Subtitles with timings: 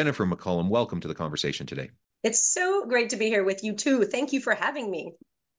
[0.00, 1.90] Jennifer McCollum, welcome to the conversation today.
[2.22, 4.06] It's so great to be here with you too.
[4.06, 5.12] Thank you for having me.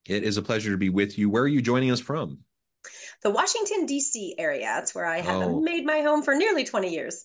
[0.09, 1.29] It is a pleasure to be with you.
[1.29, 2.39] Where are you joining us from?
[3.21, 4.33] The Washington, D.C.
[4.39, 4.65] area.
[4.65, 5.61] That's where I have oh.
[5.61, 7.23] made my home for nearly 20 years.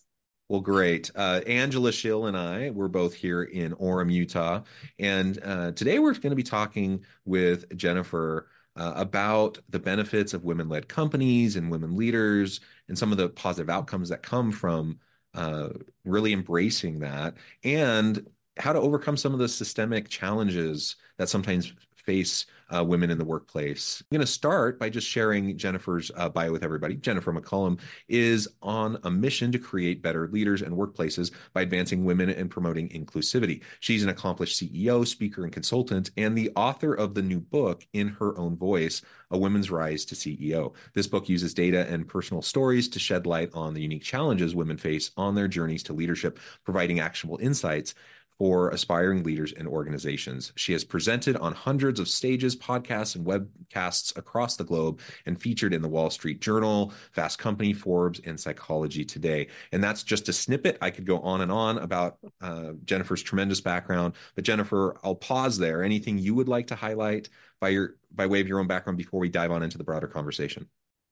[0.51, 1.10] Well, great.
[1.16, 4.65] Uh, Angela Schill and I, we're both here in Orem, Utah.
[4.99, 10.45] And uh, today we're going to be talking with Jennifer uh, about the benefits of
[10.45, 14.99] women led companies and women leaders and some of the positive outcomes that come from
[15.37, 15.68] uh,
[16.04, 18.26] really embracing that and
[18.59, 21.73] how to overcome some of the systemic challenges that sometimes
[22.07, 24.02] face uh, women in the workplace.
[24.02, 26.96] I'm going to start by just sharing Jennifer's uh, bio with everybody.
[26.96, 32.30] Jennifer McCollum is on a mission to create better leaders and workplaces by advancing women
[32.30, 33.62] and promoting inclusivity.
[33.80, 38.09] She's an accomplished CEO, speaker, and consultant, and the author of the new book, In
[38.09, 40.74] Her Own Voice A Women's Rise to CEO.
[40.95, 44.77] This book uses data and personal stories to shed light on the unique challenges women
[44.77, 47.95] face on their journeys to leadership, providing actionable insights
[48.38, 50.52] for aspiring leaders and organizations.
[50.56, 55.73] She has presented on hundreds of stages, podcasts, and webcasts across the globe and featured
[55.73, 59.48] in the Wall Street Journal, Fast Company, Forbes, and Psychology Today.
[59.73, 60.78] And that's just a snippet.
[60.82, 64.15] I could go on and on about uh, Jennifer's tremendous background.
[64.34, 65.82] But Jennifer, I'll pause there.
[65.82, 67.28] Anything you would like to highlight
[67.61, 70.06] by your by way of your own background before we dive on into the broader
[70.06, 70.69] conversation?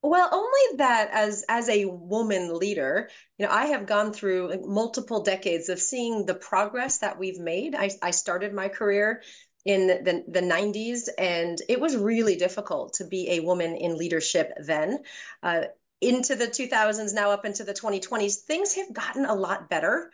[0.06, 5.22] Well, only that as as a woman leader, you know, I have gone through multiple
[5.22, 7.74] decades of seeing the progress that we've made.
[7.74, 9.22] I, I started my career
[9.64, 14.52] in the, the 90s, and it was really difficult to be a woman in leadership
[14.58, 14.98] then.
[15.42, 15.62] Uh,
[16.02, 20.12] into the 2000s, now up into the 2020s, things have gotten a lot better.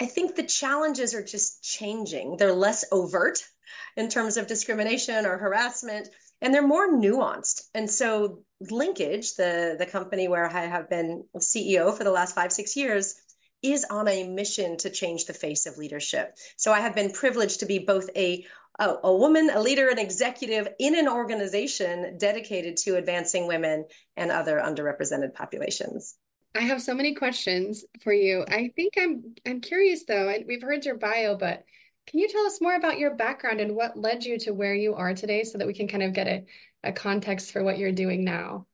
[0.00, 2.38] I think the challenges are just changing.
[2.38, 3.46] They're less overt
[3.94, 6.08] in terms of discrimination or harassment
[6.40, 7.68] and they're more nuanced.
[7.74, 12.52] And so Linkage, the the company where I have been CEO for the last five
[12.52, 13.14] six years,
[13.62, 16.36] is on a mission to change the face of leadership.
[16.56, 18.44] So I have been privileged to be both a
[18.78, 23.84] a, a woman, a leader, an executive in an organization dedicated to advancing women
[24.16, 26.16] and other underrepresented populations.
[26.54, 28.44] I have so many questions for you.
[28.48, 30.32] I think I'm I'm curious though.
[30.46, 31.64] we've heard your bio, but
[32.08, 34.94] can you tell us more about your background and what led you to where you
[34.94, 36.44] are today so that we can kind of get a,
[36.84, 38.66] a context for what you're doing now?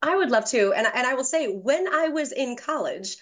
[0.00, 0.72] I would love to.
[0.72, 3.16] And, and I will say, when I was in college,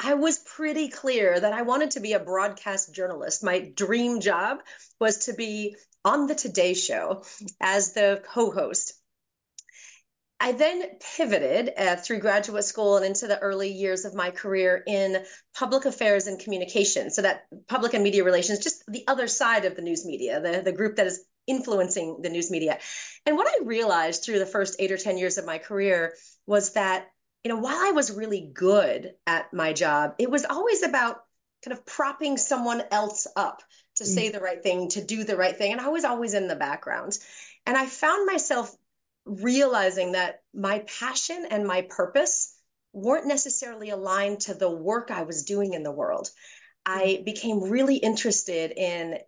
[0.00, 3.44] I was pretty clear that I wanted to be a broadcast journalist.
[3.44, 4.60] My dream job
[5.00, 7.24] was to be on the Today Show
[7.60, 8.94] as the co host.
[10.40, 10.84] I then
[11.16, 15.24] pivoted uh, through graduate school and into the early years of my career in
[15.56, 17.10] public affairs and communication.
[17.10, 20.62] So that public and media relations, just the other side of the news media, the,
[20.62, 22.78] the group that is influencing the news media.
[23.26, 26.14] And what I realized through the first eight or 10 years of my career
[26.46, 27.06] was that,
[27.42, 31.16] you know, while I was really good at my job, it was always about
[31.64, 33.62] kind of propping someone else up
[33.96, 34.06] to mm.
[34.06, 35.72] say the right thing, to do the right thing.
[35.72, 37.18] And I was always in the background.
[37.66, 38.74] And I found myself
[39.28, 42.54] realizing that my passion and my purpose
[42.92, 46.30] weren't necessarily aligned to the work I was doing in the world.
[46.86, 47.24] I mm.
[47.24, 49.18] became really interested in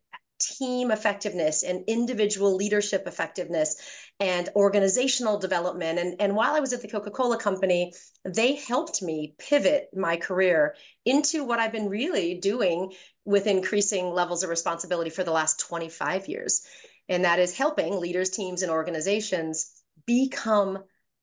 [0.41, 3.77] team effectiveness and individual leadership effectiveness
[4.21, 5.99] and organizational development.
[5.99, 7.93] And, and while I was at the Coca Cola Company,
[8.25, 10.75] they helped me pivot my career
[11.05, 12.93] into what I've been really doing
[13.26, 16.62] with increasing levels of responsibility for the last 25 years.
[17.08, 20.79] And that is helping leaders, teams, and organizations become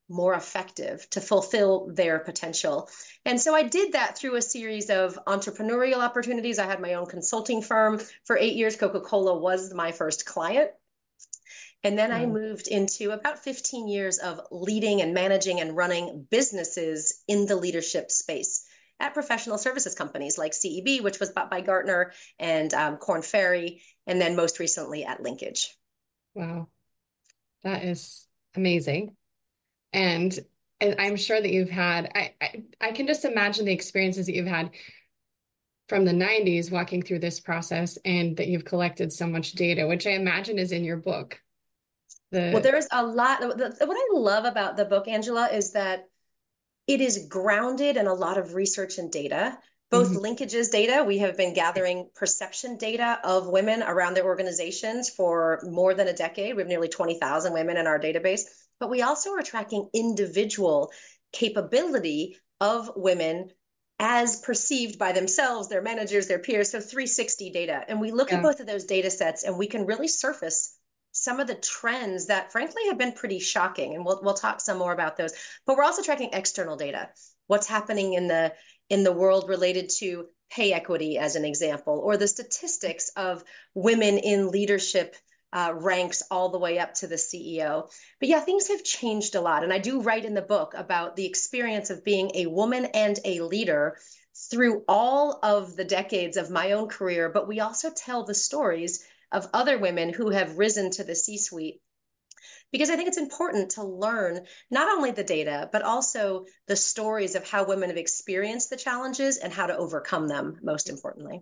[0.10, 2.90] more effective to fulfill their potential.
[3.26, 6.60] And so I did that through a series of entrepreneurial opportunities.
[6.60, 8.78] I had my own consulting firm for eight years.
[8.78, 10.72] Coca Cola was my first client.
[11.84, 12.16] And then mm.
[12.16, 17.56] I moved into about 15 years of leading and managing and running businesses in the
[17.56, 18.66] leadership space
[19.00, 23.82] at professional services companies like CEB, which was bought by Gartner, and um, Korn Ferry,
[24.08, 25.76] and then most recently at Linkage.
[26.34, 26.68] Wow.
[27.64, 28.27] That is
[28.58, 29.16] amazing.
[29.94, 30.38] And
[30.80, 34.36] and I'm sure that you've had, I, I, I can just imagine the experiences that
[34.36, 34.70] you've had
[35.90, 40.06] from the 90s walking through this process and that you've collected so much data, which
[40.06, 41.42] I imagine is in your book.
[42.32, 42.52] The...
[42.54, 43.42] Well, there's a lot.
[43.42, 46.06] what I love about the book, Angela, is that
[46.86, 49.58] it is grounded in a lot of research and data
[49.90, 50.26] both mm-hmm.
[50.26, 51.04] linkages data.
[51.04, 56.14] We have been gathering perception data of women around their organizations for more than a
[56.14, 56.56] decade.
[56.56, 58.42] We have nearly 20,000 women in our database,
[58.80, 60.92] but we also are tracking individual
[61.32, 63.50] capability of women
[64.00, 66.72] as perceived by themselves, their managers, their peers.
[66.72, 67.84] So 360 data.
[67.88, 68.38] And we look yeah.
[68.38, 70.78] at both of those data sets and we can really surface
[71.12, 73.96] some of the trends that frankly have been pretty shocking.
[73.96, 75.34] And we'll, we'll talk some more about those.
[75.66, 77.10] But we're also tracking external data.
[77.48, 78.54] What's happening in the
[78.90, 83.44] in the world related to pay equity, as an example, or the statistics of
[83.74, 85.16] women in leadership
[85.54, 87.90] uh, ranks all the way up to the CEO.
[88.20, 89.64] But yeah, things have changed a lot.
[89.64, 93.20] And I do write in the book about the experience of being a woman and
[93.26, 93.98] a leader
[94.52, 97.30] through all of the decades of my own career.
[97.30, 101.38] But we also tell the stories of other women who have risen to the C
[101.38, 101.82] suite
[102.72, 107.36] because I think it's important to learn not only the data, but also the stories
[107.36, 111.42] of how women have experienced the challenges and how to overcome them, most importantly.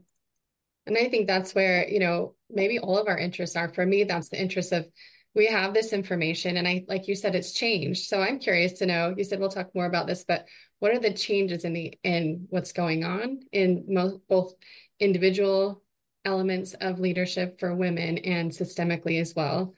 [0.86, 3.74] And I think that's where, you know, maybe all of our interests are.
[3.74, 4.86] For me, that's the interest of
[5.34, 6.58] we have this information.
[6.58, 8.06] And I, like you said, it's changed.
[8.08, 10.48] So I'm curious to know, you said we'll talk more about this, but
[10.80, 13.86] what are the changes in the, in what's going on in
[14.30, 14.54] both
[15.00, 15.82] individual
[16.24, 19.76] elements of leadership for women and systemically as well?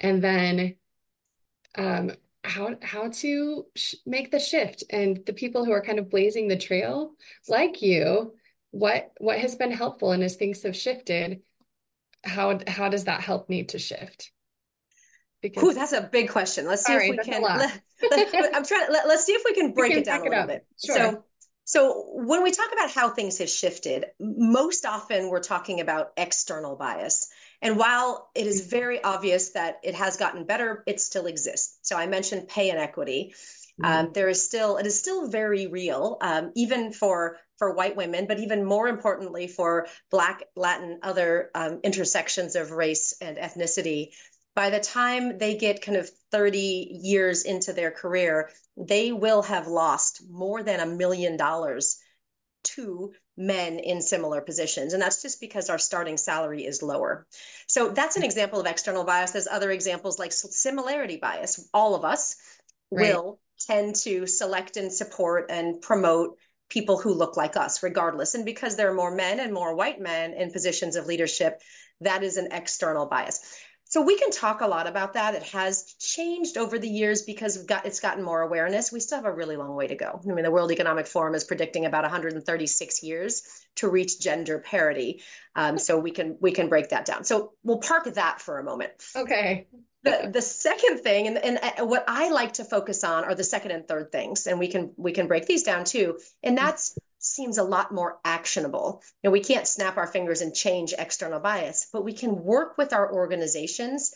[0.00, 0.74] And then
[1.76, 2.12] um,
[2.44, 4.84] how how to sh- make the shift.
[4.90, 7.12] And the people who are kind of blazing the trail
[7.48, 8.34] like you
[8.70, 11.40] what what has been helpful and as things have shifted
[12.24, 14.32] how how does that help me to shift?
[15.40, 16.66] Because Ooh, that's a big question.
[16.66, 17.80] Let's see sorry, if we can let,
[18.10, 20.30] let, i'm trying let, us see if we can break we can it down a
[20.30, 20.66] little bit.
[20.84, 20.96] Sure.
[20.96, 21.24] so
[21.64, 26.76] so when we talk about how things have shifted most often we're talking about external
[26.76, 27.28] bias
[27.60, 31.78] and while it is very obvious that it has gotten better, it still exists.
[31.82, 33.34] So I mentioned pay inequity.
[33.82, 34.06] Mm-hmm.
[34.06, 38.26] Um, there is still it is still very real, um, even for for white women,
[38.26, 44.10] but even more importantly for Black, Latin, other um, intersections of race and ethnicity.
[44.54, 49.66] By the time they get kind of 30 years into their career, they will have
[49.66, 51.98] lost more than a million dollars
[52.64, 54.92] to men in similar positions.
[54.92, 57.26] And that's just because our starting salary is lower.
[57.68, 58.26] So that's an mm-hmm.
[58.26, 59.30] example of external bias.
[59.30, 61.68] There's other examples like similarity bias.
[61.72, 62.36] All of us
[62.90, 63.14] right.
[63.14, 66.36] will tend to select and support and promote
[66.68, 68.34] people who look like us, regardless.
[68.34, 71.62] And because there are more men and more white men in positions of leadership,
[72.00, 73.58] that is an external bias.
[73.88, 75.34] So we can talk a lot about that.
[75.34, 78.92] It has changed over the years because got, it's gotten more awareness.
[78.92, 80.20] We still have a really long way to go.
[80.22, 85.22] I mean, the World Economic Forum is predicting about 136 years to reach gender parity.
[85.56, 87.24] Um, so we can we can break that down.
[87.24, 88.92] So we'll park that for a moment.
[89.16, 89.66] Okay.
[90.04, 93.42] The, the second thing, and, and uh, what I like to focus on are the
[93.42, 96.18] second and third things, and we can we can break these down too.
[96.42, 96.96] And that's
[97.28, 99.02] seems a lot more actionable.
[99.22, 102.78] You know, we can't snap our fingers and change external bias, but we can work
[102.78, 104.12] with our organizations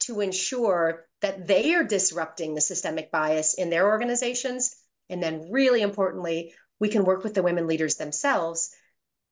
[0.00, 4.76] to ensure that they are disrupting the systemic bias in their organizations.
[5.10, 8.70] And then, really importantly, we can work with the women leaders themselves,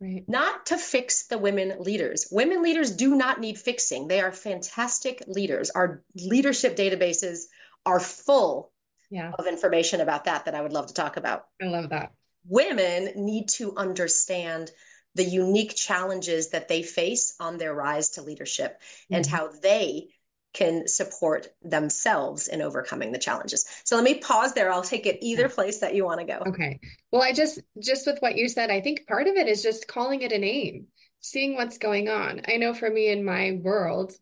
[0.01, 0.25] right.
[0.27, 2.29] not to fix the women leaders.
[2.33, 5.71] Women leaders do not need fixing, they are fantastic leaders.
[5.71, 7.45] Our leadership databases
[7.85, 8.73] are full
[9.11, 9.33] yeah.
[9.39, 11.47] of information about that that I would love to talk about.
[11.63, 12.13] I love that
[12.49, 14.71] women need to understand
[15.15, 19.15] the unique challenges that they face on their rise to leadership mm-hmm.
[19.15, 20.09] and how they
[20.53, 23.67] can support themselves in overcoming the challenges.
[23.85, 24.73] So let me pause there.
[24.73, 26.39] I'll take it either place that you want to go.
[26.47, 26.81] Okay.
[27.13, 29.87] Well, I just just with what you said, I think part of it is just
[29.87, 30.87] calling it a name,
[31.21, 32.41] seeing what's going on.
[32.49, 34.15] I know for me in my world,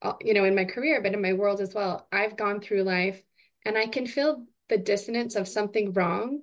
[0.00, 2.84] uh, you know, in my career, but in my world as well, I've gone through
[2.84, 3.22] life
[3.66, 6.42] and I can feel the dissonance of something wrong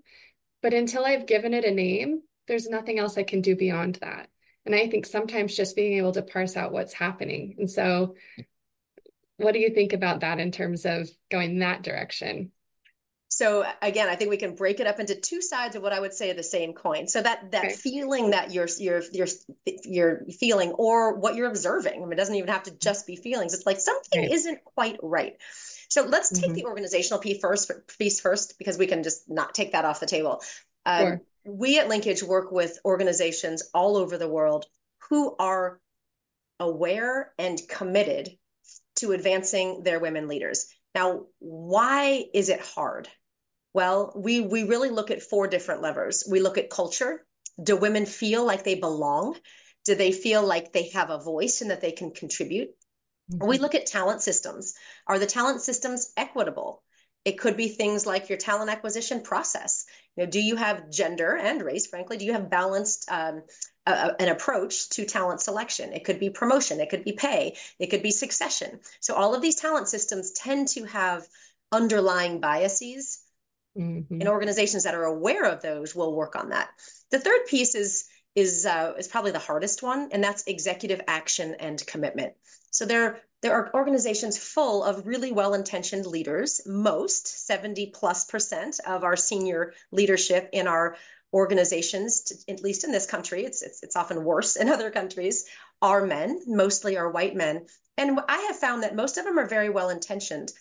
[0.62, 4.30] but until I've given it a name, there's nothing else I can do beyond that.
[4.66, 7.56] And I think sometimes just being able to parse out what's happening.
[7.58, 8.16] And so,
[9.38, 12.52] what do you think about that in terms of going that direction?
[13.34, 16.02] So again, I think we can break it up into two sides of what I
[16.02, 17.08] would say are the same coin.
[17.08, 17.74] So that that okay.
[17.74, 19.28] feeling that you're you're you're
[19.86, 21.96] you're feeling or what you're observing.
[21.96, 23.54] I mean, it doesn't even have to just be feelings.
[23.54, 24.32] It's like something right.
[24.32, 25.38] isn't quite right.
[25.88, 26.56] So let's take mm-hmm.
[26.56, 30.06] the organizational piece first, piece first, because we can just not take that off the
[30.06, 30.42] table.
[30.86, 31.22] Um, sure.
[31.46, 34.66] We at Linkage work with organizations all over the world
[35.10, 35.80] who are
[36.60, 38.30] aware and committed
[38.98, 40.68] to advancing their women leaders.
[40.94, 43.08] Now, why is it hard?
[43.74, 46.24] Well, we we really look at four different levers.
[46.30, 47.26] We look at culture.
[47.62, 49.38] Do women feel like they belong?
[49.86, 52.70] Do they feel like they have a voice and that they can contribute?
[53.32, 53.48] Mm-hmm.
[53.48, 54.74] We look at talent systems.
[55.08, 56.84] Are the talent systems equitable?
[57.24, 59.86] It could be things like your talent acquisition process.
[60.16, 61.86] You know, do you have gender and race?
[61.86, 63.44] Frankly, do you have balanced um,
[63.86, 65.94] a, an approach to talent selection?
[65.94, 66.80] It could be promotion.
[66.80, 67.56] It could be pay.
[67.80, 68.80] It could be succession.
[69.00, 71.28] So all of these talent systems tend to have
[71.72, 73.22] underlying biases
[73.78, 74.20] Mm-hmm.
[74.20, 76.70] And organizations that are aware of those will work on that.
[77.10, 81.56] The third piece is is uh, is probably the hardest one, and that's executive action
[81.60, 82.34] and commitment.
[82.72, 86.62] So there there are organizations full of really well intentioned leaders.
[86.66, 90.96] Most 70 plus percent of our senior leadership in our
[91.34, 95.46] organizations, at least in this country, it's, it's it's often worse in other countries,
[95.82, 96.42] are men.
[96.46, 97.66] Mostly are white men,
[97.98, 100.52] and I have found that most of them are very well intentioned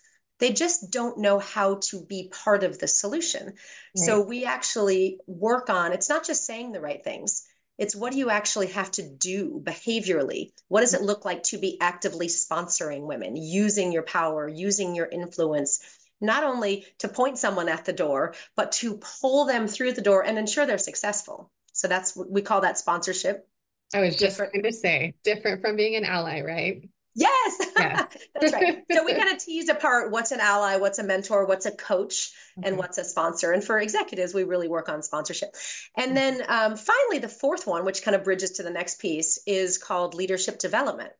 [0.41, 3.47] they just don't know how to be part of the solution.
[3.47, 3.55] Right.
[3.95, 7.47] So we actually work on it's not just saying the right things.
[7.79, 10.51] It's what do you actually have to do behaviorally?
[10.69, 15.07] What does it look like to be actively sponsoring women, using your power, using your
[15.07, 20.03] influence, not only to point someone at the door, but to pull them through the
[20.03, 21.51] door and ensure they're successful.
[21.73, 23.49] So that's what we call that sponsorship.
[23.95, 26.89] I was just going to say different from being an ally, right?
[27.15, 28.17] Yes, yes.
[28.41, 28.79] that's right.
[28.91, 32.33] So we kind of tease apart what's an ally, what's a mentor, what's a coach,
[32.59, 32.69] okay.
[32.69, 33.53] and what's a sponsor.
[33.53, 35.51] And for executives, we really work on sponsorship.
[35.97, 39.39] And then um, finally, the fourth one, which kind of bridges to the next piece,
[39.47, 41.13] is called leadership development.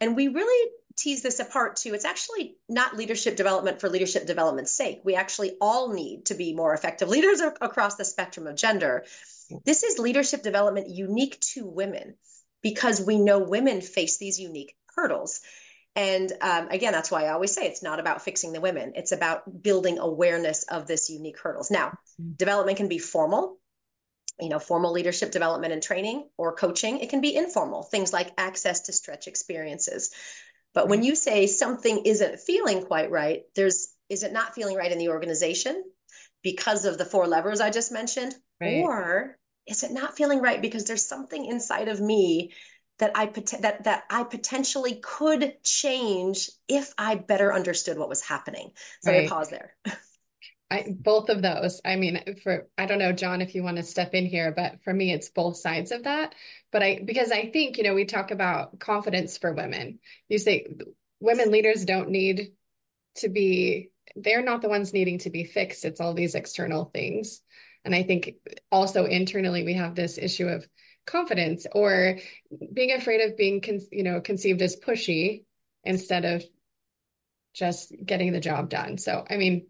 [0.00, 1.94] And we really tease this apart too.
[1.94, 5.00] It's actually not leadership development for leadership development's sake.
[5.04, 9.04] We actually all need to be more effective leaders across the spectrum of gender.
[9.64, 12.14] This is leadership development unique to women
[12.62, 15.40] because we know women face these unique hurdles.
[15.94, 18.92] And um, again, that's why I always say it's not about fixing the women.
[18.96, 21.70] It's about building awareness of this unique hurdles.
[21.70, 22.32] Now, mm-hmm.
[22.36, 23.58] development can be formal,
[24.40, 26.98] you know, formal leadership development and training or coaching.
[26.98, 30.10] It can be informal, things like access to stretch experiences.
[30.74, 34.92] But when you say something isn't feeling quite right, there's is it not feeling right
[34.92, 35.84] in the organization
[36.42, 38.34] because of the four levers I just mentioned?
[38.60, 38.82] Right.
[38.82, 42.52] Or is it not feeling right because there's something inside of me
[42.98, 43.26] that I
[43.60, 48.72] that that I potentially could change if I better understood what was happening.
[49.02, 49.26] So right.
[49.26, 49.74] I pause there.
[50.70, 51.80] I, both of those.
[51.84, 54.82] I mean, for I don't know, John, if you want to step in here, but
[54.82, 56.34] for me, it's both sides of that.
[56.72, 59.98] But I because I think you know we talk about confidence for women.
[60.28, 60.66] You say
[61.20, 62.52] women leaders don't need
[63.16, 63.90] to be.
[64.16, 65.84] They're not the ones needing to be fixed.
[65.84, 67.40] It's all these external things.
[67.84, 68.34] And I think
[68.70, 70.66] also internally we have this issue of
[71.08, 72.18] confidence or
[72.72, 75.44] being afraid of being con- you know conceived as pushy
[75.84, 76.44] instead of
[77.54, 78.98] just getting the job done.
[78.98, 79.66] So i mean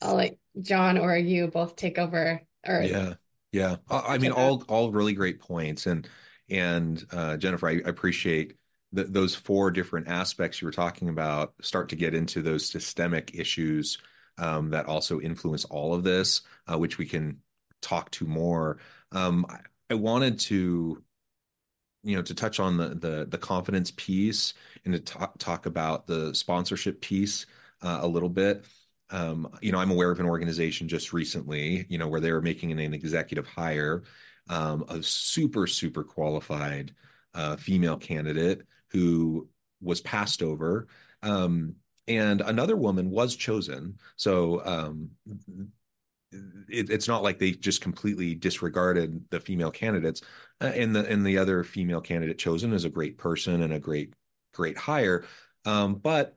[0.00, 3.14] i'll let john or you both take over or yeah.
[3.50, 3.76] Yeah.
[3.90, 5.86] I mean all all really great points.
[5.86, 6.08] And
[6.50, 8.54] and uh, jennifer i, I appreciate
[8.92, 13.34] that those four different aspects you were talking about start to get into those systemic
[13.34, 13.98] issues
[14.38, 17.38] um, that also influence all of this uh, which we can
[17.80, 18.78] talk to more.
[19.12, 19.46] Um,
[19.90, 21.02] I wanted to,
[22.02, 24.54] you know, to touch on the the the confidence piece
[24.84, 27.46] and to talk talk about the sponsorship piece
[27.82, 28.64] uh, a little bit.
[29.10, 32.42] Um, you know, I'm aware of an organization just recently, you know, where they were
[32.42, 34.04] making an, an executive hire,
[34.48, 36.94] um, a super super qualified
[37.34, 39.48] uh, female candidate who
[39.80, 40.88] was passed over.
[41.22, 41.76] Um,
[42.06, 43.98] and another woman was chosen.
[44.16, 45.10] So um,
[46.32, 50.22] it, it's not like they just completely disregarded the female candidates
[50.60, 53.78] uh, and the and the other female candidate chosen is a great person and a
[53.78, 54.12] great
[54.52, 55.24] great hire.
[55.64, 56.36] Um, but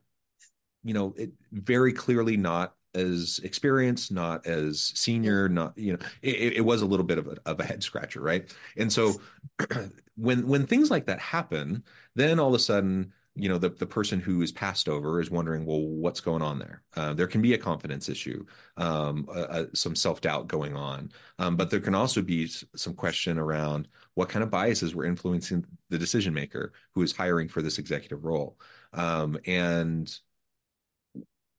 [0.83, 6.53] you know it very clearly not as experienced not as senior not you know it,
[6.57, 8.53] it was a little bit of a, of a head scratcher right?
[8.77, 9.21] And so
[10.15, 11.83] when when things like that happen
[12.15, 15.31] then all of a sudden you know the, the person who is passed over is
[15.31, 16.83] wondering well what's going on there?
[16.95, 18.43] Uh, there can be a confidence issue
[18.77, 19.27] um,
[19.73, 21.09] some self-doubt going on
[21.39, 25.65] um, but there can also be some question around what kind of biases were influencing
[25.89, 28.57] the decision maker who is hiring for this executive role.
[28.93, 30.13] Um, and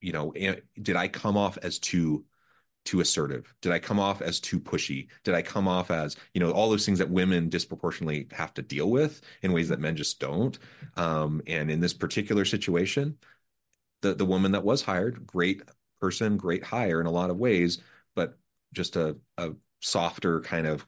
[0.02, 0.32] you know
[0.80, 2.24] did i come off as too
[2.84, 3.54] too assertive?
[3.60, 5.08] Did I come off as too pushy?
[5.24, 8.62] Did I come off as, you know, all those things that women disproportionately have to
[8.62, 10.58] deal with in ways that men just don't?
[10.96, 13.18] Um, and in this particular situation,
[14.02, 15.62] the the woman that was hired, great
[16.00, 17.78] person, great hire in a lot of ways,
[18.14, 18.38] but
[18.72, 20.86] just a, a softer kind of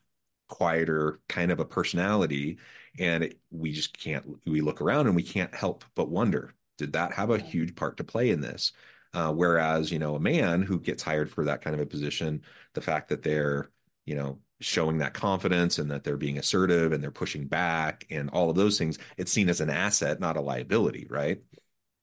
[0.48, 2.58] quieter kind of a personality.
[2.98, 6.92] And it, we just can't, we look around and we can't help but wonder, did
[6.92, 8.72] that have a huge part to play in this?
[9.14, 12.42] Uh, whereas, you know, a man who gets hired for that kind of a position,
[12.75, 13.71] the fact that they're,
[14.04, 18.28] you know, showing that confidence and that they're being assertive and they're pushing back and
[18.30, 21.40] all of those things, it's seen as an asset, not a liability, right?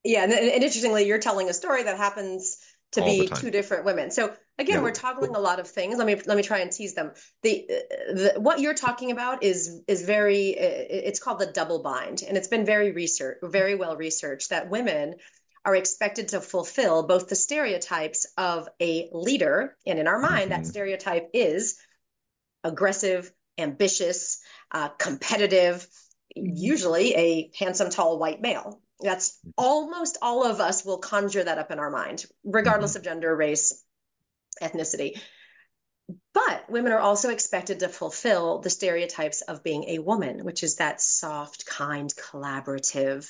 [0.04, 2.58] Yeah, and, and interestingly, you're telling a story that happens
[2.94, 4.10] to all be two different women.
[4.12, 4.82] So again, yeah.
[4.82, 5.98] we're toggling a lot of things.
[5.98, 7.12] Let me let me try and tease them.
[7.42, 12.36] The, the what you're talking about is is very it's called the double bind, and
[12.38, 15.16] it's been very research very well researched that women
[15.64, 20.62] are expected to fulfill both the stereotypes of a leader, and in our mind, mm-hmm.
[20.62, 21.80] that stereotype is
[22.64, 24.42] aggressive, ambitious,
[24.72, 25.88] uh, competitive,
[26.36, 28.82] usually a handsome, tall white male.
[29.00, 29.50] That's mm-hmm.
[29.58, 33.00] almost all of us will conjure that up in our mind, regardless mm-hmm.
[33.00, 33.84] of gender, race,
[34.62, 35.20] ethnicity.
[36.34, 40.78] But women are also expected to fulfill the stereotypes of being a woman, which is
[40.78, 43.30] that soft, kind, collaborative,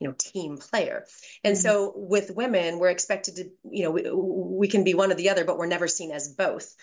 [0.00, 1.04] you know, team player.
[1.44, 1.60] And mm-hmm.
[1.60, 5.28] so with women, we're expected to, you know, we, we can be one or the
[5.28, 6.74] other, but we're never seen as both.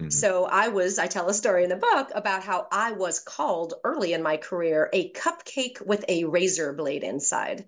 [0.00, 0.10] Mm-hmm.
[0.10, 3.74] So I was, I tell a story in the book about how I was called
[3.84, 7.66] early in my career a cupcake with a razor blade inside.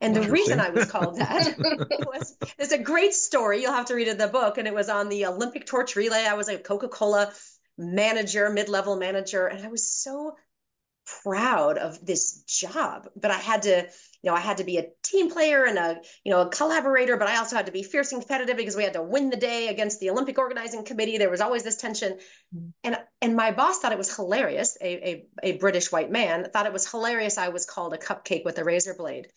[0.00, 1.56] And the reason I was called that
[2.06, 3.62] was there's a great story.
[3.62, 4.58] You'll have to read it in the book.
[4.58, 6.26] And it was on the Olympic torch relay.
[6.28, 7.32] I was a Coca Cola
[7.78, 9.46] manager, mid level manager.
[9.46, 10.36] And I was so
[11.22, 13.08] proud of this job.
[13.16, 13.88] But I had to,
[14.22, 17.16] you know, I had to be a team player and a, you know, a collaborator,
[17.16, 19.36] but I also had to be fierce and competitive because we had to win the
[19.36, 21.16] day against the Olympic organizing committee.
[21.16, 22.18] There was always this tension.
[22.54, 22.68] Mm-hmm.
[22.84, 26.66] And and my boss thought it was hilarious, a, a, a British white man thought
[26.66, 29.28] it was hilarious I was called a cupcake with a razor blade.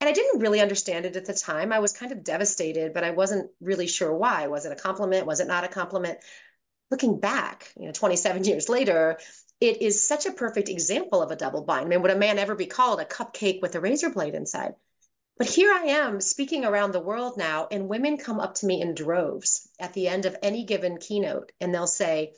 [0.00, 1.72] And I didn't really understand it at the time.
[1.72, 4.46] I was kind of devastated, but I wasn't really sure why.
[4.46, 5.26] Was it a compliment?
[5.26, 6.18] Was it not a compliment?
[6.90, 9.18] Looking back, you know, 27 years later,
[9.60, 11.86] it is such a perfect example of a double bind.
[11.86, 14.74] I mean, would a man ever be called a cupcake with a razor blade inside?
[15.38, 18.80] But here I am speaking around the world now, and women come up to me
[18.80, 22.32] in droves at the end of any given keynote, and they'll say,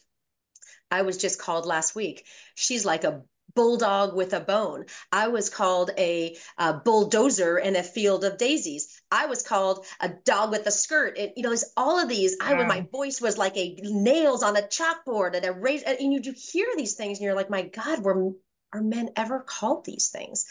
[0.91, 2.27] I was just called last week.
[2.55, 3.23] She's like a
[3.59, 4.85] bulldog with a bone.
[5.11, 9.03] I was called a, a, bulldozer in a field of daisies.
[9.11, 11.19] I was called a dog with a skirt.
[11.19, 12.37] It, you know, it's all of these.
[12.41, 15.83] I, my voice was like a nails on a chalkboard and a raise.
[15.83, 18.31] And you, you hear these things and you're like, my God, were
[18.73, 20.47] are men ever called these things?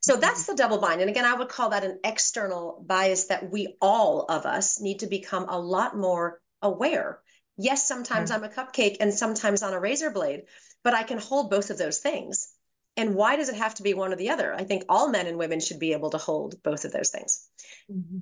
[0.00, 0.20] So mm-hmm.
[0.20, 1.00] that's the double bind.
[1.00, 4.98] And again, I would call that an external bias that we all of us need
[4.98, 7.20] to become a lot more aware.
[7.56, 10.42] Yes, sometimes I'm a cupcake and sometimes on a razor blade
[10.84, 12.52] but I can hold both of those things.
[12.96, 14.54] And why does it have to be one or the other?
[14.54, 17.48] I think all men and women should be able to hold both of those things.
[17.90, 18.18] Mm-hmm.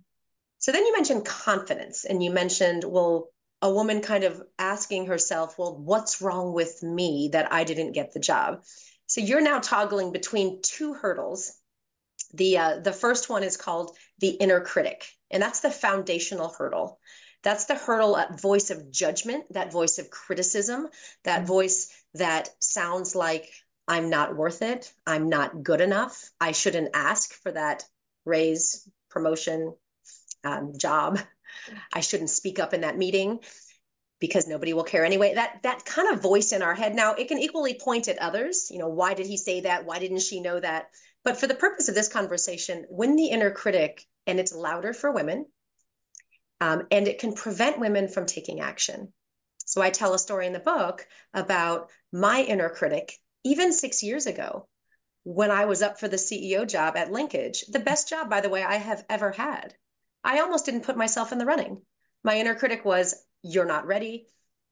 [0.58, 3.30] So then you mentioned confidence and you mentioned, well,
[3.62, 8.12] a woman kind of asking herself, well, what's wrong with me that I didn't get
[8.12, 8.62] the job?
[9.06, 11.58] So you're now toggling between two hurdles.
[12.34, 16.98] The uh, the first one is called the inner critic, and that's the foundational hurdle.
[17.42, 20.88] That's the hurdle at voice of judgment, that voice of criticism,
[21.24, 21.46] that mm-hmm.
[21.46, 23.50] voice that sounds like
[23.88, 27.84] I'm not worth it, I'm not good enough, I shouldn't ask for that
[28.24, 29.74] raise, promotion,
[30.42, 31.20] um, job,
[31.92, 33.40] I shouldn't speak up in that meeting
[34.18, 35.34] because nobody will care anyway.
[35.34, 38.68] That that kind of voice in our head now it can equally point at others.
[38.70, 39.84] You know, why did he say that?
[39.84, 40.86] Why didn't she know that?
[41.24, 45.10] But for the purpose of this conversation, when the inner critic and it's louder for
[45.12, 45.46] women,
[46.60, 49.12] um, and it can prevent women from taking action.
[49.66, 53.12] So I tell a story in the book about my inner critic,
[53.44, 54.68] even six years ago,
[55.24, 58.48] when I was up for the CEO job at Linkage, the best job, by the
[58.48, 59.74] way, I have ever had.
[60.22, 61.82] I almost didn't put myself in the running.
[62.22, 64.26] My inner critic was, You're not ready.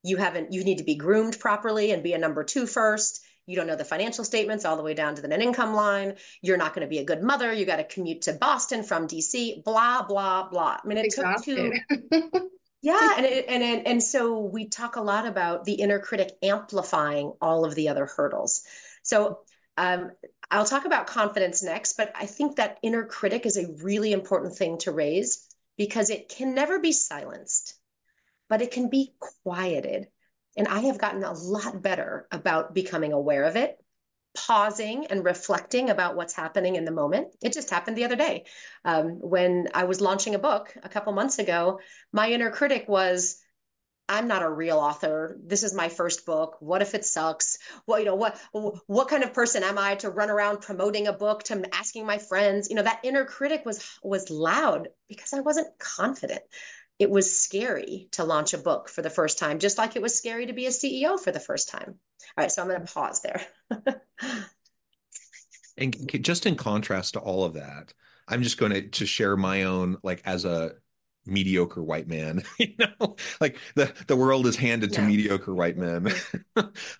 [0.04, 3.20] You haven't, you need to be groomed properly and be a number two first.
[3.46, 6.14] You don't know the financial statements all the way down to the net income line.
[6.42, 7.52] You're not going to be a good mother.
[7.52, 10.78] You got to commute to Boston from DC, blah, blah, blah.
[10.82, 11.72] I mean, it Exhausted.
[11.90, 12.50] took two.
[12.84, 16.32] yeah and, it, and and and so we talk a lot about the inner critic
[16.42, 18.62] amplifying all of the other hurdles
[19.02, 19.38] so
[19.78, 20.10] um,
[20.50, 24.54] i'll talk about confidence next but i think that inner critic is a really important
[24.54, 27.74] thing to raise because it can never be silenced
[28.50, 30.06] but it can be quieted
[30.56, 33.78] and i have gotten a lot better about becoming aware of it
[34.34, 37.28] pausing and reflecting about what's happening in the moment.
[37.42, 38.44] It just happened the other day.
[38.84, 41.78] Um, when I was launching a book a couple months ago,
[42.12, 43.40] my inner critic was,
[44.08, 45.38] I'm not a real author.
[45.42, 46.56] This is my first book.
[46.60, 47.56] What if it sucks?
[47.86, 48.38] Well, you know, what
[48.86, 52.18] what kind of person am I to run around promoting a book, to asking my
[52.18, 52.68] friends?
[52.68, 56.42] You know, that inner critic was was loud because I wasn't confident.
[56.98, 60.16] It was scary to launch a book for the first time, just like it was
[60.16, 61.98] scary to be a CEO for the first time.
[62.36, 63.46] All right, so I'm going to pause there.
[65.76, 67.92] and just in contrast to all of that,
[68.28, 70.72] I'm just going to to share my own like as a
[71.26, 73.16] mediocre white man you know?
[73.40, 75.00] Like the the world is handed yeah.
[75.00, 76.12] to mediocre white men.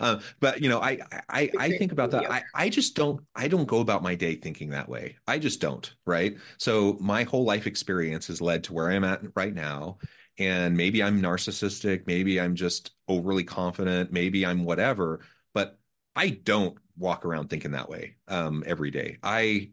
[0.00, 2.30] Uh, but you know i i i think about that.
[2.30, 5.16] I i just don't i don't go about my day thinking that way.
[5.26, 6.36] I just don't right?
[6.58, 9.98] So my whole life experience has led to where i'm at right now.
[10.38, 15.20] And maybe i'm narcissistic maybe i'm just overly confident maybe i'm whatever
[15.52, 15.78] but
[16.16, 19.18] i don't walk around thinking that way um, every day.
[19.22, 19.70] I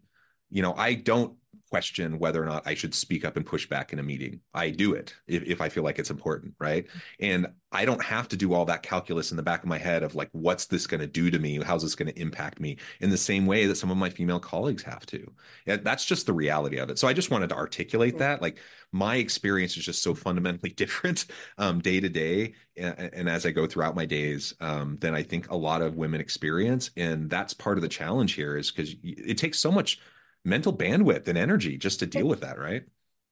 [0.51, 1.37] you know i don't
[1.71, 4.41] question whether or not I should speak up and push back in a meeting.
[4.53, 6.85] I do it if, if I feel like it's important, right?
[7.19, 10.03] And I don't have to do all that calculus in the back of my head
[10.03, 11.61] of like, what's this going to do to me?
[11.63, 14.41] How's this going to impact me in the same way that some of my female
[14.41, 15.31] colleagues have to?
[15.65, 16.99] That's just the reality of it.
[16.99, 18.41] So I just wanted to articulate that.
[18.41, 18.59] Like
[18.91, 21.25] my experience is just so fundamentally different
[21.57, 22.53] um, day to day.
[22.75, 25.95] And, and, as I go throughout my days, um, than I think a lot of
[25.95, 26.89] women experience.
[26.97, 29.99] And that's part of the challenge here is because it takes so much
[30.43, 32.83] mental bandwidth and energy just to deal with that, right?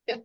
[0.07, 0.17] Yeah.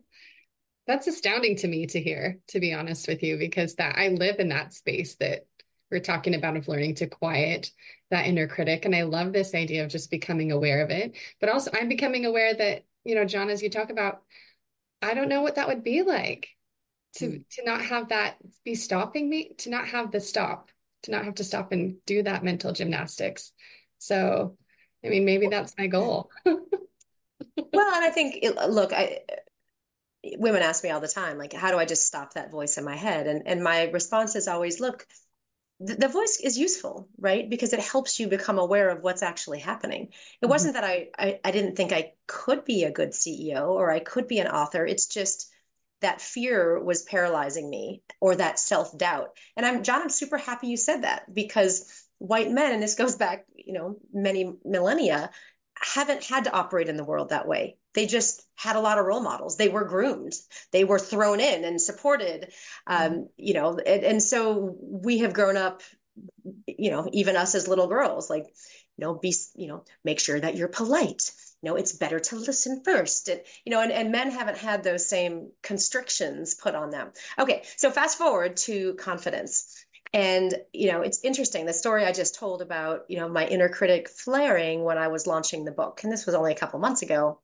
[0.87, 4.39] That's astounding to me to hear, to be honest with you, because that I live
[4.39, 5.47] in that space that
[5.91, 7.71] we're talking about of learning to quiet
[8.11, 8.85] that inner critic.
[8.85, 11.17] And I love this idea of just becoming aware of it.
[11.41, 14.23] But also I'm becoming aware that, you know, John, as you talk about,
[15.01, 16.49] I don't know what that would be like
[17.17, 17.49] to mm.
[17.51, 20.71] to not have that be stopping me, to not have the stop,
[21.05, 23.53] to not have to stop and do that mental gymnastics.
[23.99, 24.57] So
[25.05, 26.31] I mean, maybe that's my goal.
[26.45, 29.21] well, and I think, look, I
[30.39, 32.85] women ask me all the time, like, how do I just stop that voice in
[32.85, 33.27] my head?
[33.27, 35.07] And and my response is always, look,
[35.81, 37.49] the, the voice is useful, right?
[37.49, 40.05] Because it helps you become aware of what's actually happening.
[40.05, 40.51] It mm-hmm.
[40.51, 44.01] wasn't that I, I I didn't think I could be a good CEO or I
[44.01, 44.87] could be an author.
[44.87, 45.51] It's just
[46.01, 49.31] that fear was paralyzing me or that self-doubt.
[49.57, 53.17] And I'm John, I'm super happy you said that because white men, and this goes
[53.17, 55.31] back, you know, many millennia,
[55.81, 57.77] haven't had to operate in the world that way.
[57.95, 59.57] They just had a lot of role models.
[59.57, 60.33] They were groomed.
[60.73, 62.53] They were thrown in and supported.
[62.87, 63.23] Um, mm-hmm.
[63.37, 65.83] you know, and, and so we have grown up,
[66.67, 68.47] you know, even us as little girls, like,
[68.97, 71.31] you know, be, you know, make sure that you're polite.
[71.63, 73.29] You know, it's better to listen first.
[73.29, 77.11] And, you know, and, and men haven't had those same constrictions put on them.
[77.39, 79.84] Okay, so fast forward to confidence.
[80.15, 83.69] And, you know, it's interesting the story I just told about, you know, my inner
[83.69, 86.05] critic flaring when I was launching the book.
[86.05, 87.41] And this was only a couple months ago.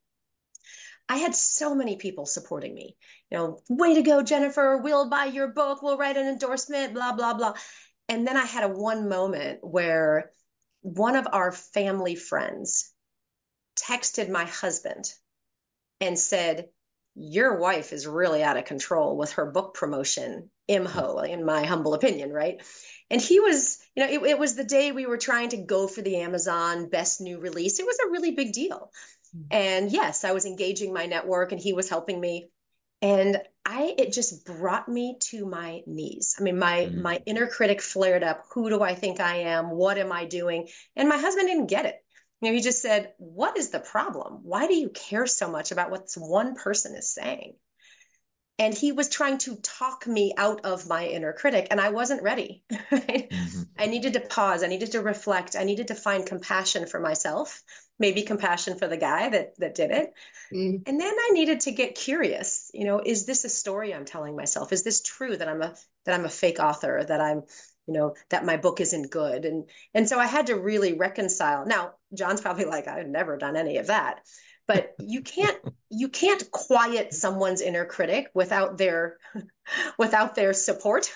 [1.08, 2.96] I had so many people supporting me.
[3.28, 4.76] You know, way to go, Jennifer.
[4.76, 5.82] We'll buy your book.
[5.82, 7.54] We'll write an endorsement, blah, blah, blah.
[8.08, 10.30] And then I had a one moment where
[10.82, 12.92] one of our family friends
[13.76, 15.12] texted my husband
[16.00, 16.68] and said,
[17.16, 21.94] Your wife is really out of control with her book promotion imho in my humble
[21.94, 22.62] opinion right?
[23.10, 25.88] And he was you know it, it, was the day we were trying to go
[25.88, 27.80] for the amazon best new release.
[27.80, 28.90] It was a really big deal.
[29.30, 29.46] Mm-hmm.
[29.52, 32.50] and yes i was engaging my network and he was helping me.
[33.02, 36.36] And i it just brought me to my knees.
[36.38, 37.02] I mean my mm-hmm.
[37.02, 38.44] my inner critic flared up.
[38.52, 39.70] Who do i think i am?
[39.70, 40.68] What am i doing?
[40.96, 41.96] And my husband didn't get it.
[42.40, 44.40] You know he just said what is the problem?
[44.42, 47.54] Why do you care so much about what this one person is saying
[48.60, 52.22] and he was trying to talk me out of my inner critic and i wasn't
[52.22, 52.62] ready.
[52.92, 53.30] Right?
[53.30, 53.62] mm-hmm.
[53.78, 54.62] i needed to pause.
[54.62, 55.56] I needed to reflect.
[55.56, 57.62] I needed to find compassion for myself
[58.00, 60.12] maybe compassion for the guy that that did it.
[60.52, 60.82] Mm-hmm.
[60.86, 64.34] and then i needed to get curious you know is this a story i'm telling
[64.34, 64.72] myself?
[64.72, 67.42] Is this true that i'm a that i'm a fake author that i'm
[67.86, 69.44] you know that my book isn't good?
[69.44, 71.64] And and so i had to really reconcile.
[71.66, 74.20] Now john's probably like i've never done any of that
[74.70, 79.18] but you can't you can't quiet someone's inner critic without their
[79.98, 81.12] without their support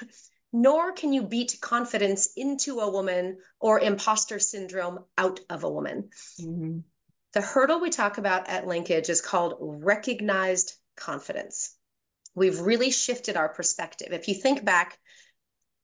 [0.53, 6.11] nor can you beat confidence into a woman or imposter syndrome out of a woman.
[6.40, 6.79] Mm-hmm.
[7.33, 11.77] the hurdle we talk about at linkage is called recognized confidence.
[12.37, 14.12] We've really shifted our perspective.
[14.12, 14.99] If you think back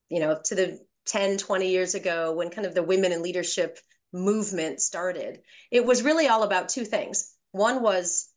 [0.08, 3.78] you know to the 10 20 years ago when kind of the women in leadership
[4.12, 8.28] movement started it was really all about two things one was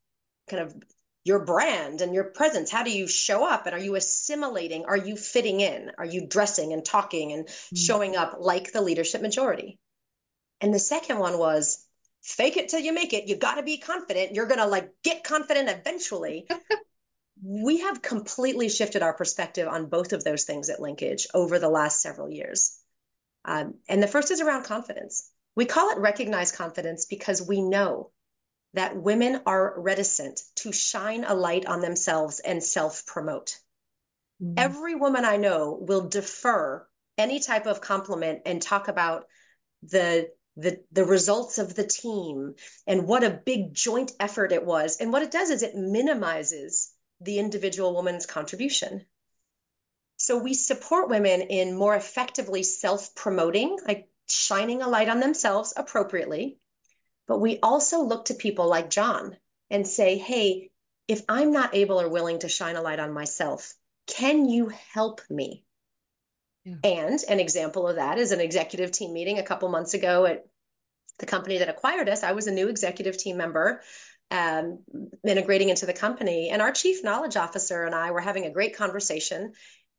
[0.49, 0.75] kind of
[1.23, 2.69] your brand and your presence.
[2.69, 3.65] How do you show up?
[3.65, 4.85] And are you assimilating?
[4.85, 5.91] Are you fitting in?
[5.97, 7.75] Are you dressing and talking and mm-hmm.
[7.75, 9.79] showing up like the leadership majority?
[10.59, 11.85] And the second one was
[12.21, 13.27] fake it till you make it.
[13.27, 14.33] You got to be confident.
[14.33, 16.47] You're going to like get confident eventually.
[17.43, 21.69] we have completely shifted our perspective on both of those things at Linkage over the
[21.69, 22.77] last several years.
[23.45, 25.29] Um, and the first is around confidence.
[25.55, 28.11] We call it recognized confidence because we know
[28.73, 33.59] that women are reticent to shine a light on themselves and self promote.
[34.41, 34.53] Mm-hmm.
[34.57, 39.25] Every woman I know will defer any type of compliment and talk about
[39.83, 42.55] the the the results of the team
[42.85, 46.93] and what a big joint effort it was and what it does is it minimizes
[47.21, 49.05] the individual woman's contribution.
[50.17, 55.73] So we support women in more effectively self promoting, like shining a light on themselves
[55.75, 56.59] appropriately.
[57.27, 59.37] But we also look to people like John
[59.69, 60.71] and say, hey,
[61.07, 63.73] if I'm not able or willing to shine a light on myself,
[64.07, 65.63] can you help me?
[66.65, 66.75] Yeah.
[66.83, 70.45] And an example of that is an executive team meeting a couple months ago at
[71.19, 72.23] the company that acquired us.
[72.23, 73.81] I was a new executive team member
[74.31, 74.79] um,
[75.25, 76.49] integrating into the company.
[76.49, 79.53] And our chief knowledge officer and I were having a great conversation.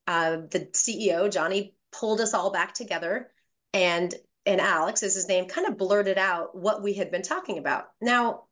[0.06, 3.30] Uh, the CEO, Johnny, pulled us all back together
[3.72, 4.14] and
[4.46, 7.88] and Alex is his name, kind of blurted out what we had been talking about.
[8.00, 8.44] Now,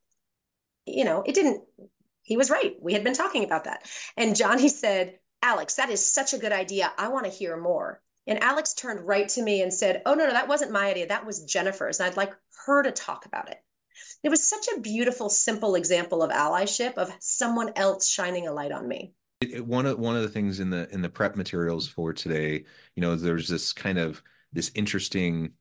[0.86, 1.62] you know, it didn't,
[2.22, 2.74] he was right.
[2.80, 3.88] We had been talking about that.
[4.16, 6.92] And Johnny said, Alex, that is such a good idea.
[6.96, 8.00] I want to hear more.
[8.26, 11.08] And Alex turned right to me and said, Oh, no, no, that wasn't my idea.
[11.08, 11.98] That was Jennifer's.
[11.98, 12.32] And I'd like
[12.66, 13.58] her to talk about it.
[14.22, 18.70] It was such a beautiful, simple example of allyship of someone else shining a light
[18.70, 19.12] on me.
[19.40, 22.64] It, one of one of the things in the in the prep materials for today,
[22.94, 25.54] you know, there's this kind of this interesting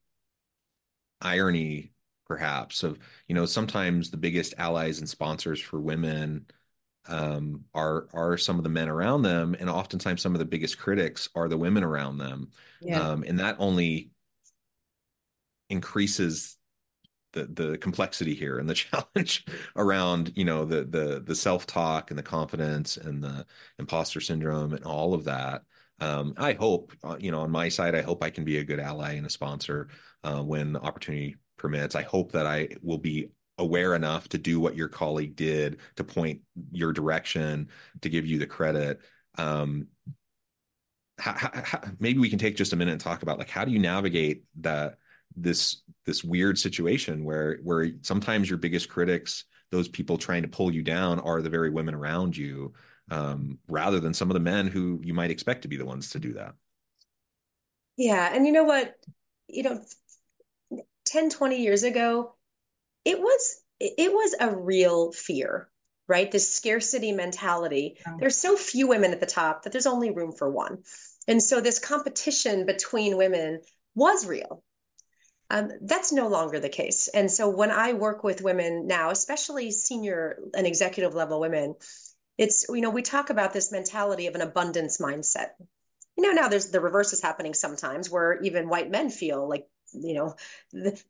[1.21, 1.91] irony,
[2.27, 6.45] perhaps, of you know sometimes the biggest allies and sponsors for women
[7.07, 10.77] um, are are some of the men around them, and oftentimes some of the biggest
[10.77, 12.49] critics are the women around them,
[12.81, 12.99] yeah.
[12.99, 14.11] um, and that only
[15.69, 16.57] increases
[17.33, 18.73] the the complexity here and the
[19.15, 23.45] challenge around you know the the the self talk and the confidence and the
[23.79, 25.63] imposter syndrome and all of that.
[26.01, 28.63] Um, I hope uh, you know on my side, I hope I can be a
[28.63, 29.87] good ally and a sponsor
[30.23, 31.95] uh, when opportunity permits.
[31.95, 36.03] I hope that I will be aware enough to do what your colleague did to
[36.03, 37.69] point your direction
[38.01, 38.99] to give you the credit.
[39.37, 39.87] Um,
[41.19, 41.33] how,
[41.63, 43.79] how, maybe we can take just a minute and talk about like how do you
[43.79, 44.97] navigate that
[45.35, 50.71] this this weird situation where where sometimes your biggest critics those people trying to pull
[50.71, 52.73] you down are the very women around you
[53.09, 56.11] um, rather than some of the men who you might expect to be the ones
[56.11, 56.53] to do that.
[57.97, 58.95] Yeah and you know what?
[59.47, 59.81] You know
[61.05, 62.35] 10 20 years ago
[63.03, 65.71] it was it was a real fear
[66.11, 66.29] right?
[66.29, 67.95] This scarcity mentality.
[68.05, 68.13] Yeah.
[68.19, 70.79] there's so few women at the top that there's only room for one.
[71.27, 73.61] And so this competition between women
[73.95, 74.61] was real.
[75.49, 77.07] Um, that's no longer the case.
[77.07, 81.75] And so when I work with women now, especially senior and executive level women,
[82.41, 85.49] it's, you know, we talk about this mentality of an abundance mindset.
[86.17, 89.67] You know, now there's the reverse is happening sometimes where even white men feel like
[89.93, 90.35] you know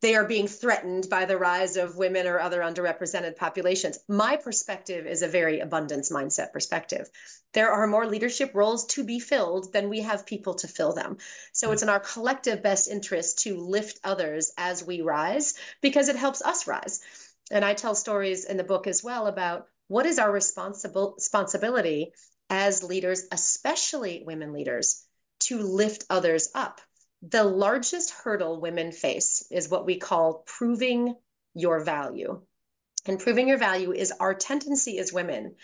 [0.02, 4.00] they are being threatened by the rise of women or other underrepresented populations.
[4.10, 7.10] My perspective is a very abundance mindset perspective.
[7.54, 11.18] There are more leadership roles to be filled than we have people to fill them.
[11.54, 16.18] So it's in our collective best interest to lift others as we rise because it
[16.18, 17.00] helps us rise.
[17.52, 22.12] And i tell stories in the book as well about what is our responsible responsibility
[22.50, 25.06] as leaders especially women leaders
[25.40, 26.82] to lift others up
[27.22, 31.16] the largest hurdle women face is what we call proving
[31.54, 32.42] your value.
[33.06, 35.56] And proving your value is our tendency as women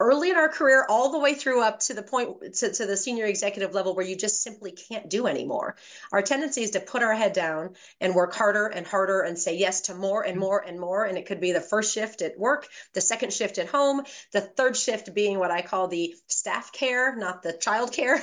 [0.00, 2.96] early in our career all the way through up to the point to, to the
[2.96, 5.76] senior executive level where you just simply can't do anymore.
[6.12, 9.56] Our tendency is to put our head down and work harder and harder and say
[9.56, 11.04] yes to more and more and more.
[11.04, 14.02] And it could be the first shift at work the second shift at home
[14.32, 18.22] the third shift being what i call the staff care not the child care.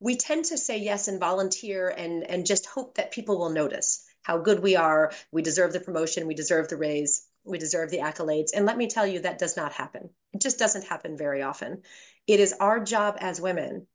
[0.00, 4.04] We tend to say yes and volunteer and and just hope that people will notice
[4.22, 5.12] how good we are.
[5.30, 6.26] We deserve the promotion.
[6.26, 9.56] We deserve the raise we deserve the accolades and let me tell you that does
[9.56, 11.82] not happen it just doesn't happen very often
[12.26, 13.86] it is our job as women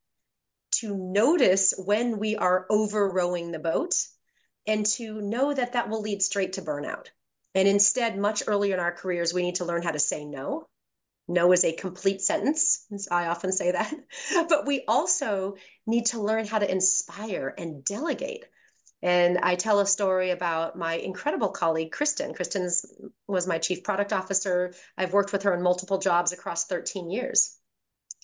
[0.71, 3.95] to notice when we are over rowing the boat
[4.65, 7.07] and to know that that will lead straight to burnout
[7.55, 10.67] and instead much earlier in our careers we need to learn how to say no
[11.27, 12.88] no is a complete sentence.
[13.12, 13.93] I often say that.
[14.49, 15.55] But we also
[15.86, 18.45] need to learn how to inspire and delegate.
[19.03, 22.33] And I tell a story about my incredible colleague, Kristen.
[22.33, 22.69] Kristen
[23.27, 24.73] was my chief product officer.
[24.97, 27.57] I've worked with her in multiple jobs across 13 years.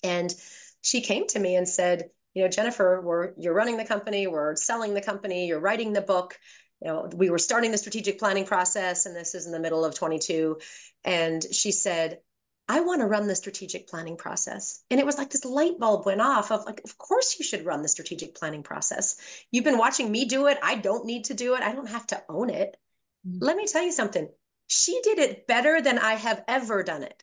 [0.02, 0.34] And
[0.82, 4.56] she came to me and said, you know, Jennifer, we're you're running the company, we're
[4.56, 6.38] selling the company, you're writing the book.
[6.82, 9.84] You know, we were starting the strategic planning process, and this is in the middle
[9.84, 10.58] of 22.
[11.04, 12.18] And she said,
[12.66, 14.82] I want to run the strategic planning process.
[14.90, 17.66] And it was like this light bulb went off of like, of course you should
[17.66, 19.16] run the strategic planning process.
[19.50, 20.58] You've been watching me do it.
[20.62, 21.62] I don't need to do it.
[21.62, 22.76] I don't have to own it.
[23.26, 23.44] Mm-hmm.
[23.44, 24.28] Let me tell you something.
[24.66, 27.22] She did it better than I have ever done it.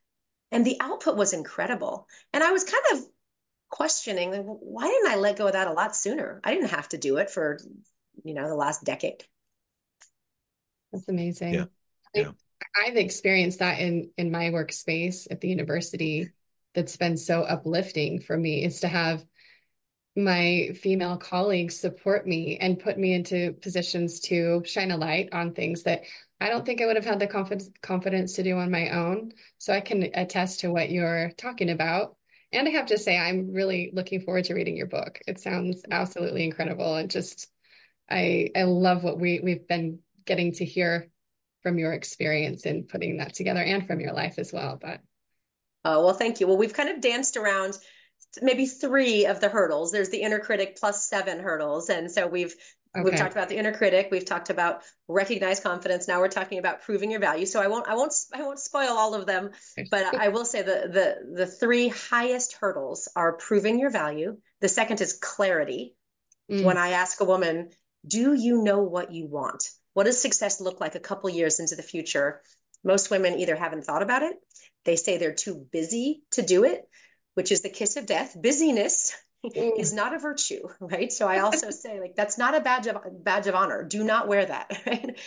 [0.51, 2.07] And the output was incredible.
[2.33, 3.05] And I was kind of
[3.69, 6.39] questioning like, why didn't I let go of that a lot sooner?
[6.43, 7.57] I didn't have to do it for,
[8.23, 9.23] you know, the last decade.
[10.91, 11.53] That's amazing.
[11.53, 11.65] Yeah.
[12.13, 12.31] yeah.
[12.75, 16.29] I've experienced that in in my workspace at the university.
[16.73, 19.25] that's been so uplifting for me is to have
[20.15, 25.53] my female colleagues support me and put me into positions to shine a light on
[25.53, 26.03] things that
[26.41, 29.31] I don't think I would have had the confidence confidence to do on my own.
[29.59, 32.17] So I can attest to what you're talking about.
[32.51, 35.19] And I have to say, I'm really looking forward to reading your book.
[35.27, 37.49] It sounds absolutely incredible, and just
[38.09, 41.10] I I love what we we've been getting to hear
[41.61, 44.77] from your experience in putting that together, and from your life as well.
[44.81, 44.99] But
[45.85, 46.47] oh well, thank you.
[46.47, 47.77] Well, we've kind of danced around
[48.41, 49.91] maybe three of the hurdles.
[49.91, 51.89] There's the inner critic plus seven hurdles.
[51.89, 52.55] And so we've
[52.95, 53.03] okay.
[53.03, 56.07] we've talked about the inner critic, we've talked about recognize confidence.
[56.07, 57.45] Now we're talking about proving your value.
[57.45, 59.51] So I won't I won't I won't spoil all of them,
[59.89, 64.37] but I will say the the the three highest hurdles are proving your value.
[64.61, 65.95] The second is clarity.
[66.49, 66.63] Mm.
[66.63, 67.69] When I ask a woman,
[68.05, 69.69] do you know what you want?
[69.93, 72.41] What does success look like a couple years into the future?
[72.83, 74.37] Most women either haven't thought about it,
[74.85, 76.87] they say they're too busy to do it,
[77.35, 78.35] which is the kiss of death.
[78.39, 79.13] Busyness
[79.45, 79.79] mm.
[79.79, 81.11] is not a virtue, right?
[81.11, 83.83] So I also say like that's not a badge of badge of honor.
[83.83, 85.19] Do not wear that, right?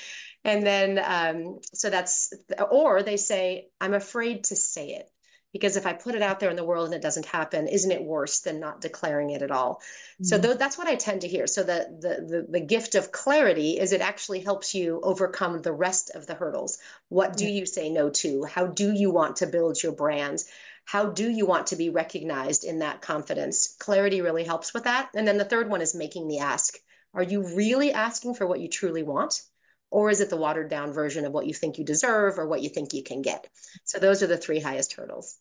[0.45, 2.33] And then um, so that's
[2.71, 5.09] or they say I'm afraid to say it
[5.55, 7.91] because if I put it out there in the world and it doesn't happen, isn't
[7.91, 9.77] it worse than not declaring it at all?
[9.77, 10.25] Mm-hmm.
[10.25, 11.47] So th- that's what I tend to hear.
[11.47, 15.73] So the, the the the gift of clarity is it actually helps you overcome the
[15.73, 16.79] rest of the hurdles.
[17.09, 18.45] What do you say no to?
[18.45, 20.43] How do you want to build your brand?
[20.87, 23.75] how do you want to be recognized in that confidence?
[23.79, 25.09] Clarity really helps with that.
[25.15, 26.79] And then the third one is making the ask.
[27.15, 29.41] Are you really asking for what you truly want?
[29.95, 32.63] Or is it the watered down version of what you think you deserve or what
[32.63, 33.47] you think you can get?
[33.85, 35.39] So those are the three highest hurdles.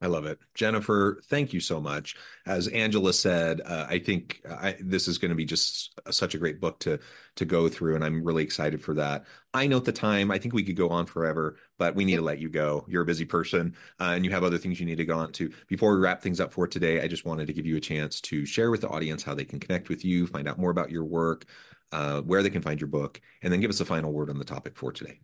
[0.00, 0.38] I love it.
[0.54, 2.16] Jennifer, thank you so much.
[2.46, 6.34] As Angela said, uh, I think uh, I, this is going to be just such
[6.34, 6.98] a great book to
[7.36, 9.26] to go through, and I'm really excited for that.
[9.52, 10.30] I note the time.
[10.30, 12.86] I think we could go on forever, but we need to let you go.
[12.88, 15.32] You're a busy person, uh, and you have other things you need to go on
[15.32, 15.52] to.
[15.66, 18.20] Before we wrap things up for today, I just wanted to give you a chance
[18.22, 20.90] to share with the audience how they can connect with you, find out more about
[20.90, 21.44] your work,
[21.92, 24.38] uh, where they can find your book, and then give us a final word on
[24.38, 25.20] the topic for today.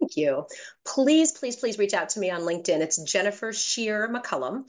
[0.00, 0.46] Thank you.
[0.86, 2.80] Please, please, please reach out to me on LinkedIn.
[2.80, 4.64] It's Jennifer Shear McCollum,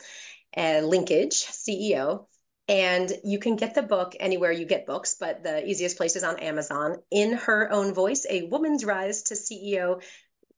[0.54, 2.26] and Linkage CEO.
[2.68, 6.24] And you can get the book anywhere you get books, but the easiest place is
[6.24, 6.98] on Amazon.
[7.10, 10.02] In her own voice, A Woman's Rise to CEO.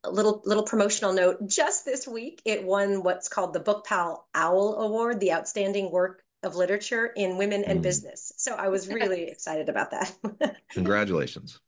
[0.04, 1.48] A little little promotional note.
[1.48, 6.21] Just this week, it won what's called the Book Pal Owl Award, the outstanding work
[6.44, 7.84] of literature in women and mm.
[7.84, 8.32] business.
[8.38, 10.58] So I was really excited about that.
[10.72, 11.60] Congratulations.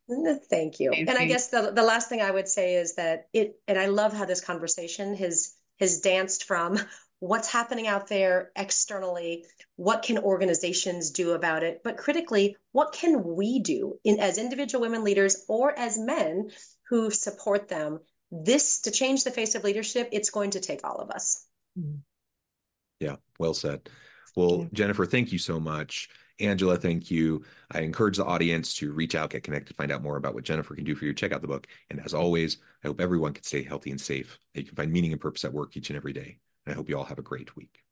[0.49, 0.91] Thank you.
[0.91, 3.88] And I guess the, the last thing I would say is that it, and I
[3.88, 6.79] love how this conversation has, has danced from
[7.19, 9.45] what's happening out there externally,
[9.77, 14.81] what can organizations do about it, but critically, what can we do in, as individual
[14.81, 16.49] women leaders or as men
[16.89, 17.99] who support them?
[18.29, 21.45] This to change the face of leadership, it's going to take all of us.
[22.99, 23.89] Yeah, well said.
[24.36, 26.10] Well, Jennifer, thank you so much.
[26.39, 27.43] Angela, thank you.
[27.72, 30.76] I encourage the audience to reach out, get connected, find out more about what Jennifer
[30.76, 31.13] can do for you.
[31.13, 31.67] Check out the book.
[31.89, 34.39] And as always, I hope everyone can stay healthy and safe.
[34.54, 36.38] That you can find meaning and purpose at work each and every day.
[36.65, 37.84] And I hope you all have a great week.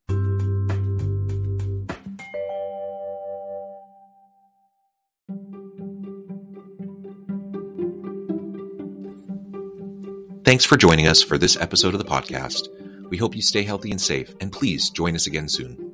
[10.43, 12.67] Thanks for joining us for this episode of the podcast.
[13.09, 15.90] We hope you stay healthy and safe, and please join us again soon.